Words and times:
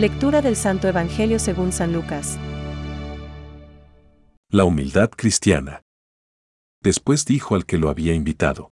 Lectura 0.00 0.40
del 0.40 0.56
Santo 0.56 0.88
Evangelio 0.88 1.38
según 1.38 1.72
San 1.72 1.92
Lucas. 1.92 2.38
La 4.48 4.64
humildad 4.64 5.10
cristiana. 5.10 5.82
Después 6.82 7.26
dijo 7.26 7.54
al 7.54 7.66
que 7.66 7.76
lo 7.76 7.90
había 7.90 8.14
invitado. 8.14 8.72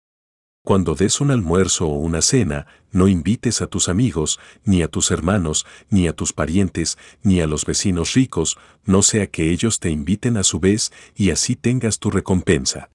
Cuando 0.65 0.95
des 0.95 1.21
un 1.21 1.31
almuerzo 1.31 1.89
o 1.89 1.97
una 1.97 2.23
cena, 2.23 2.67
no 2.91 3.07
invites 3.07 3.61
a 3.61 3.67
tus 3.67 3.91
amigos, 3.91 4.41
ni 4.65 4.81
a 4.81 4.89
tus 4.89 5.11
hermanos, 5.11 5.67
ni 5.91 6.09
a 6.09 6.15
tus 6.15 6.33
parientes, 6.33 6.97
ni 7.23 7.43
a 7.43 7.47
los 7.47 7.67
vecinos 7.67 8.15
ricos, 8.15 8.57
no 8.87 9.03
sea 9.03 9.27
que 9.27 9.51
ellos 9.51 9.79
te 9.79 9.91
inviten 9.91 10.39
a 10.39 10.43
su 10.43 10.59
vez 10.59 10.91
y 11.15 11.33
así 11.33 11.55
tengas 11.55 11.99
tu 11.99 12.11
recompensa. 12.11 12.89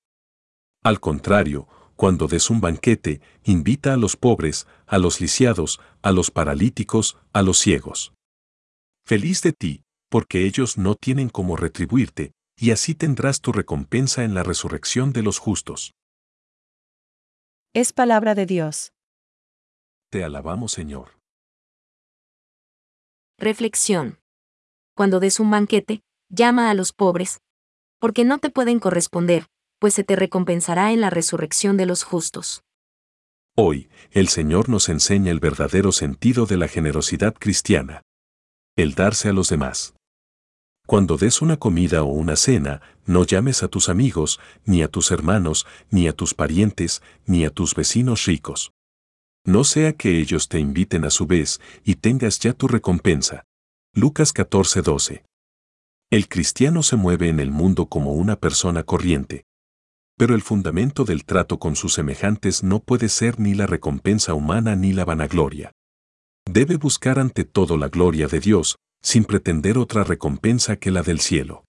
Al 0.81 1.00
contrario, 1.00 1.67
cuando 1.95 2.28
des 2.28 2.50
un 2.50 2.59
banquete, 2.59 3.22
invita 3.44 3.94
a 3.94 3.98
los 3.98 4.17
pobres, 4.17 4.66
a 4.88 4.98
los 4.98 5.22
lisiados, 5.22 5.80
a 6.02 6.12
los 6.12 6.31
paralíticos, 6.31 7.17
a 7.31 7.44
los 7.44 7.59
ciegos. 7.59 8.15
Feliz 9.08 9.44
de 9.44 9.54
ti, 9.54 9.84
porque 10.09 10.45
ellos 10.45 10.80
no 10.80 10.95
tienen 10.95 11.30
cómo 11.30 11.55
retribuirte, 11.55 12.34
y 12.58 12.72
así 12.72 12.95
tendrás 12.95 13.40
tu 13.40 13.52
recompensa 13.52 14.23
en 14.23 14.34
la 14.34 14.41
resurrección 14.41 15.14
de 15.14 15.22
los 15.22 15.38
justos. 15.38 15.94
Es 17.76 17.94
palabra 17.94 18.34
de 18.34 18.48
Dios. 18.48 18.94
Te 20.09 20.23
alabamos, 20.23 20.72
Señor. 20.72 21.20
Reflexión. 23.38 24.18
Cuando 24.95 25.20
des 25.20 25.40
un 25.40 25.52
banquete, 25.52 26.02
llama 26.30 26.72
a 26.72 26.73
los 26.73 26.92
pobres, 26.92 27.42
porque 28.00 28.26
no 28.26 28.40
te 28.40 28.50
pueden 28.50 28.80
corresponder, 28.80 29.45
pues 29.78 29.94
se 29.94 30.03
te 30.03 30.16
recompensará 30.16 30.92
en 30.94 31.02
la 31.02 31.11
resurrección 31.11 31.78
de 31.78 31.86
los 31.86 32.03
justos. 32.03 32.64
Hoy, 33.56 33.88
el 34.09 34.30
Señor 34.30 34.67
nos 34.67 34.89
enseña 34.89 35.30
el 35.30 35.39
verdadero 35.39 35.92
sentido 35.92 36.48
de 36.48 36.58
la 36.58 36.67
generosidad 36.67 37.36
cristiana. 37.36 38.02
El 38.78 38.94
darse 38.94 39.30
a 39.30 39.34
los 39.34 39.48
demás. 39.48 39.94
Cuando 40.86 41.16
des 41.16 41.42
una 41.42 41.56
comida 41.56 42.04
o 42.04 42.08
una 42.08 42.36
cena, 42.36 42.82
no 43.06 43.23
llames 43.23 43.64
a 43.64 43.70
tus 43.70 43.88
amigos, 43.88 44.42
ni 44.66 44.84
a 44.84 44.90
tus 44.90 45.12
hermanos, 45.12 45.66
ni 45.92 46.09
a 46.09 46.14
tus 46.14 46.34
parientes, 46.34 47.02
ni 47.26 47.45
a 47.45 47.52
tus 47.52 47.73
vecinos 47.73 48.26
ricos. 48.26 48.73
No 49.45 49.64
sea 49.64 49.94
que 49.94 50.20
ellos 50.20 50.50
te 50.50 50.59
inviten 50.59 51.06
a 51.06 51.09
su 51.09 51.26
vez 51.26 51.62
y 51.86 51.95
tengas 51.95 52.40
ya 52.40 52.52
tu 52.52 52.67
recompensa. 52.67 53.45
Lucas 53.94 54.34
14:12. 54.34 55.23
El 56.12 56.28
cristiano 56.28 56.84
se 56.84 56.98
mueve 56.98 57.30
en 57.30 57.39
el 57.39 57.52
mundo 57.52 57.86
como 57.86 58.12
una 58.12 58.36
persona 58.36 58.84
corriente. 58.84 59.45
Pero 60.17 60.36
el 60.36 60.42
fundamento 60.42 61.06
del 61.06 61.23
trato 61.23 61.60
con 61.60 61.78
sus 61.78 61.94
semejantes 61.94 62.62
no 62.62 62.82
puede 62.82 63.08
ser 63.08 63.39
ni 63.39 63.54
la 63.54 63.67
recompensa 63.67 64.34
humana 64.34 64.76
ni 64.76 64.92
la 64.92 65.06
vanagloria. 65.06 65.72
Debe 66.48 66.78
buscar 66.78 67.20
ante 67.20 67.44
todo 67.44 67.78
la 67.78 67.90
gloria 67.90 68.28
de 68.28 68.40
Dios, 68.40 68.78
sin 69.02 69.26
pretender 69.26 69.78
otra 69.78 70.04
recompensa 70.04 70.78
que 70.78 70.92
la 70.92 71.04
del 71.04 71.20
cielo. 71.20 71.66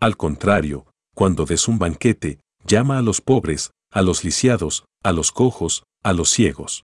Al 0.00 0.16
contrario, 0.16 0.86
cuando 1.14 1.46
des 1.46 1.68
un 1.68 1.78
banquete, 1.78 2.40
llama 2.66 2.98
a 2.98 3.02
los 3.02 3.20
pobres, 3.20 3.70
a 3.90 4.02
los 4.02 4.24
lisiados, 4.24 4.84
a 5.02 5.12
los 5.12 5.32
cojos, 5.32 5.84
a 6.02 6.12
los 6.12 6.30
ciegos. 6.30 6.84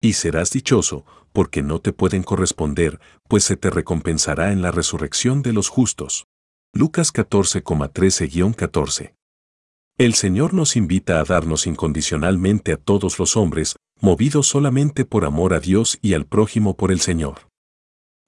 Y 0.00 0.12
serás 0.12 0.52
dichoso, 0.52 1.04
porque 1.32 1.62
no 1.62 1.80
te 1.80 1.92
pueden 1.92 2.22
corresponder, 2.22 3.00
pues 3.28 3.44
se 3.44 3.56
te 3.56 3.70
recompensará 3.70 4.52
en 4.52 4.62
la 4.62 4.70
resurrección 4.70 5.42
de 5.42 5.52
los 5.52 5.68
justos. 5.68 6.26
Lucas 6.72 7.12
14,13-14. 7.12 9.14
El 9.98 10.14
Señor 10.14 10.54
nos 10.54 10.76
invita 10.76 11.18
a 11.18 11.24
darnos 11.24 11.66
incondicionalmente 11.66 12.72
a 12.72 12.76
todos 12.76 13.18
los 13.18 13.36
hombres, 13.36 13.74
movidos 14.00 14.46
solamente 14.46 15.04
por 15.04 15.24
amor 15.24 15.54
a 15.54 15.60
Dios 15.60 15.98
y 16.02 16.14
al 16.14 16.26
prójimo 16.26 16.76
por 16.76 16.92
el 16.92 17.00
Señor. 17.00 17.48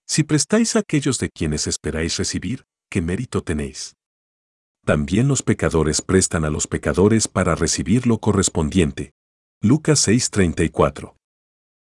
Si 0.07 0.25
prestáis 0.25 0.75
a 0.77 0.81
aquellos 0.81 1.19
de 1.19 1.31
quienes 1.31 1.67
esperáis 1.67 2.17
recibir, 2.17 2.65
¿qué 2.91 3.01
mérito 3.01 3.43
tenéis? 3.43 3.95
También 4.85 5.29
los 5.29 5.43
pecadores 5.43 6.03
prestan 6.03 6.45
a 6.45 6.51
los 6.51 6.67
pecadores 6.67 7.29
para 7.29 7.55
recibir 7.55 8.07
lo 8.07 8.19
correspondiente. 8.19 9.13
Lucas 9.63 10.09
6:34. 10.09 11.15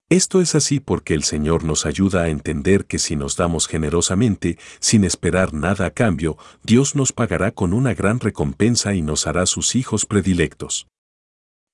Esto 0.09 0.39
es 0.39 0.55
así 0.55 0.79
porque 0.79 1.13
el 1.13 1.23
Señor 1.23 1.65
nos 1.65 1.85
ayuda 1.85 2.23
a 2.23 2.29
entender 2.29 2.85
que 2.85 2.97
si 2.97 3.17
nos 3.17 3.35
damos 3.35 3.67
generosamente, 3.67 4.57
sin 4.79 5.03
esperar 5.03 5.53
nada 5.53 5.85
a 5.87 5.91
cambio, 5.91 6.37
Dios 6.63 6.95
nos 6.95 7.11
pagará 7.11 7.51
con 7.51 7.73
una 7.73 7.93
gran 7.93 8.21
recompensa 8.21 8.95
y 8.95 9.01
nos 9.01 9.27
hará 9.27 9.45
sus 9.45 9.75
hijos 9.75 10.05
predilectos. 10.05 10.87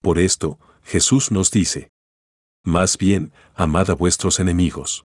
Por 0.01 0.17
esto, 0.17 0.59
Jesús 0.81 1.31
nos 1.31 1.51
dice, 1.51 1.91
Más 2.65 2.97
bien, 2.97 3.33
amad 3.55 3.89
a 3.89 3.93
vuestros 3.93 4.39
enemigos. 4.39 5.03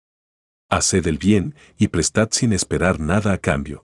Haced 0.71 1.07
el 1.07 1.19
bien 1.19 1.55
y 1.79 1.89
prestad 1.89 2.29
sin 2.33 2.53
esperar 2.53 2.99
nada 2.99 3.33
a 3.33 3.39
cambio. 3.39 3.85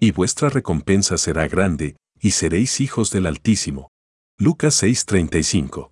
Y 0.00 0.12
vuestra 0.12 0.48
recompensa 0.48 1.18
será 1.18 1.46
grande, 1.48 1.96
y 2.20 2.30
seréis 2.30 2.80
hijos 2.80 3.10
del 3.10 3.26
Altísimo. 3.26 3.90
Lucas 4.38 4.82
6:35. 4.82 5.90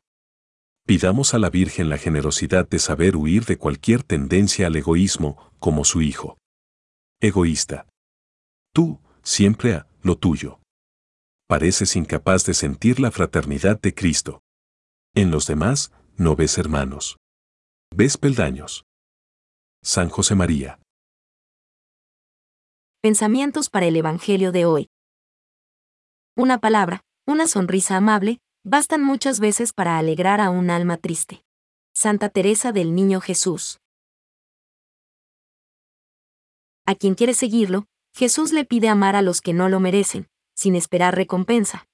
Pidamos 0.87 1.34
a 1.34 1.38
la 1.38 1.50
Virgen 1.50 1.88
la 1.88 1.98
generosidad 1.98 2.69
de 2.69 2.78
saber 2.78 3.16
huir 3.16 3.44
de 3.47 3.56
cualquier 3.56 4.03
tendencia 4.03 4.66
al 4.66 4.76
egoísmo, 4.76 5.50
como 5.59 5.84
su 5.84 6.03
hijo. 6.03 6.37
Egoísta. 7.20 7.87
Tú, 8.75 9.00
siempre 9.22 9.75
a 9.75 9.87
lo 10.03 10.16
tuyo. 10.16 10.60
Pareces 11.48 11.97
incapaz 11.97 12.44
de 12.44 12.53
sentir 12.53 13.00
la 13.00 13.10
fraternidad 13.10 13.81
de 13.81 13.94
Cristo. 13.94 14.43
En 15.14 15.31
los 15.31 15.47
demás, 15.47 15.93
no 16.16 16.36
ves 16.36 16.58
hermanos. 16.58 17.19
Ves 17.94 18.16
peldaños. 18.16 18.84
San 19.82 20.08
José 20.08 20.34
María. 20.34 20.78
Pensamientos 23.02 23.69
para 23.69 23.86
el 23.86 23.97
Evangelio 23.97 24.52
de 24.52 24.64
hoy. 24.64 24.88
Una 26.36 26.58
palabra, 26.58 27.02
una 27.26 27.47
sonrisa 27.47 27.97
amable, 27.97 28.38
bastan 28.64 29.02
muchas 29.02 29.41
veces 29.41 29.72
para 29.72 29.98
alegrar 29.98 30.41
a 30.41 30.50
un 30.50 30.70
alma 30.70 30.97
triste. 30.97 31.44
Santa 31.94 32.28
Teresa 32.28 32.72
del 32.72 32.94
Niño 32.94 33.20
Jesús. 33.20 33.81
A 36.86 36.94
quien 36.94 37.14
quiere 37.14 37.34
seguirlo, 37.34 37.86
Jesús 38.14 38.52
le 38.52 38.64
pide 38.64 38.88
amar 38.88 39.16
a 39.16 39.22
los 39.22 39.41
que 39.41 39.52
no 39.52 39.69
lo 39.69 39.81
merecen, 39.81 40.28
sin 40.54 40.76
esperar 40.76 41.16
recompensa. 41.16 41.86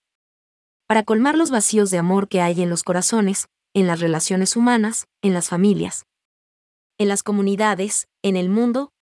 Para 0.87 1.04
colmar 1.04 1.37
los 1.37 1.50
vacíos 1.50 1.91
de 1.91 1.98
amor 1.98 2.28
que 2.28 2.41
hay 2.41 2.62
en 2.62 2.69
los 2.69 2.82
corazones, 2.82 3.48
en 3.75 3.86
las 3.86 4.00
relaciones 4.00 4.56
humanas, 4.56 5.06
en 5.22 5.34
las 5.34 5.48
familias, 5.48 6.06
en 6.98 7.08
las 7.08 7.22
comunidades, 7.22 8.08
en 8.22 8.36
el 8.36 8.50
mundo. 8.50 8.92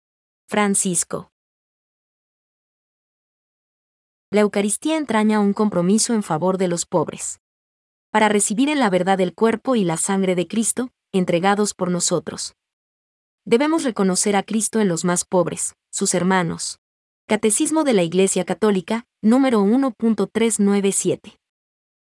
Francisco. 0.47 1.31
La 4.31 4.43
Eucaristía 4.43 4.97
entraña 4.97 5.41
un 5.41 5.53
compromiso 5.53 6.15
en 6.15 6.23
favor 6.23 6.59
de 6.59 6.69
los 6.69 6.87
pobres. 6.87 7.41
Para 8.11 8.29
recibir 8.29 8.69
en 8.69 8.79
la 8.79 8.89
verdad 8.89 9.21
el 9.21 9.35
cuerpo 9.35 9.75
y 9.75 9.85
la 9.85 9.97
sangre 9.97 10.35
de 10.35 10.47
Cristo, 10.47 10.91
entregados 11.13 11.75
por 11.75 11.91
nosotros. 11.91 12.55
Debemos 13.45 13.85
reconocer 13.85 14.37
a 14.37 14.43
Cristo 14.43 14.81
en 14.81 14.89
los 14.89 15.05
más 15.05 15.25
pobres, 15.25 15.75
sus 15.91 16.15
hermanos. 16.15 16.79
Catecismo 17.27 17.85
de 17.85 17.95
la 17.95 18.03
Iglesia 18.03 18.45
Católica, 18.45 19.07
número 19.23 19.63
1.397. 19.63 21.39